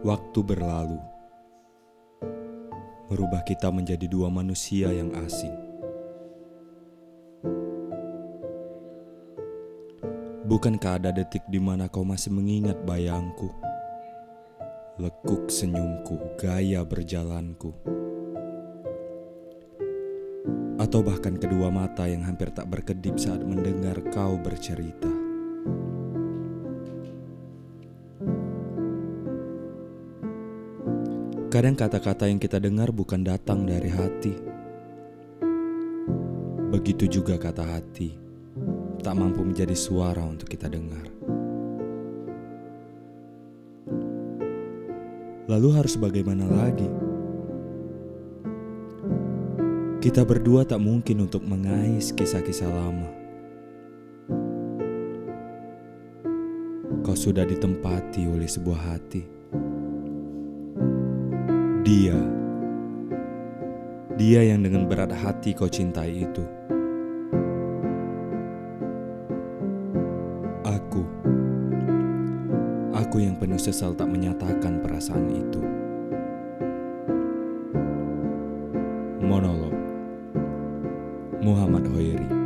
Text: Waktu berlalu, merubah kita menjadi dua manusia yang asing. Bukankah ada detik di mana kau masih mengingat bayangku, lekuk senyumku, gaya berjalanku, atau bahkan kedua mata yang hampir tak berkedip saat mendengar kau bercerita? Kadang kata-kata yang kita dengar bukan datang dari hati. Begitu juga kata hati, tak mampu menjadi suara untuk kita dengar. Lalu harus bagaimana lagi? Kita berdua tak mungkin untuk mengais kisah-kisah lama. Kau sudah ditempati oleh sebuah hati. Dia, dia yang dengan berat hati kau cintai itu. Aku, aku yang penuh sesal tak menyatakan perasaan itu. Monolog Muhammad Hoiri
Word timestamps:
Waktu 0.00 0.40
berlalu, 0.40 0.96
merubah 3.12 3.44
kita 3.44 3.68
menjadi 3.68 4.08
dua 4.08 4.32
manusia 4.32 4.88
yang 4.88 5.12
asing. 5.12 5.52
Bukankah 10.48 11.04
ada 11.04 11.12
detik 11.12 11.44
di 11.52 11.60
mana 11.60 11.92
kau 11.92 12.00
masih 12.00 12.32
mengingat 12.32 12.80
bayangku, 12.88 13.52
lekuk 14.96 15.52
senyumku, 15.52 16.16
gaya 16.40 16.80
berjalanku, 16.80 17.76
atau 20.80 21.04
bahkan 21.04 21.36
kedua 21.36 21.68
mata 21.68 22.08
yang 22.08 22.24
hampir 22.24 22.48
tak 22.56 22.72
berkedip 22.72 23.20
saat 23.20 23.44
mendengar 23.44 24.00
kau 24.08 24.40
bercerita? 24.40 25.19
Kadang 31.50 31.74
kata-kata 31.74 32.30
yang 32.30 32.38
kita 32.38 32.62
dengar 32.62 32.94
bukan 32.94 33.26
datang 33.26 33.66
dari 33.66 33.90
hati. 33.90 34.38
Begitu 36.70 37.10
juga 37.10 37.34
kata 37.42 37.66
hati, 37.66 38.14
tak 39.02 39.18
mampu 39.18 39.42
menjadi 39.42 39.74
suara 39.74 40.22
untuk 40.22 40.46
kita 40.46 40.70
dengar. 40.70 41.10
Lalu 45.50 45.68
harus 45.74 45.98
bagaimana 45.98 46.46
lagi? 46.46 46.86
Kita 49.98 50.22
berdua 50.22 50.62
tak 50.62 50.78
mungkin 50.78 51.26
untuk 51.26 51.42
mengais 51.42 52.14
kisah-kisah 52.14 52.70
lama. 52.70 53.10
Kau 57.02 57.18
sudah 57.18 57.42
ditempati 57.42 58.30
oleh 58.30 58.46
sebuah 58.46 58.94
hati. 58.94 59.39
Dia, 61.90 62.14
dia 64.14 64.46
yang 64.46 64.62
dengan 64.62 64.86
berat 64.86 65.10
hati 65.10 65.50
kau 65.50 65.66
cintai 65.66 66.22
itu. 66.22 66.46
Aku, 70.62 71.02
aku 72.94 73.16
yang 73.18 73.34
penuh 73.42 73.58
sesal 73.58 73.90
tak 73.98 74.06
menyatakan 74.06 74.78
perasaan 74.78 75.34
itu. 75.34 75.58
Monolog 79.18 79.74
Muhammad 81.42 81.90
Hoiri 81.90 82.39